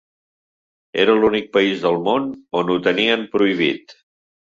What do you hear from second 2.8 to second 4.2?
tenien prohibit.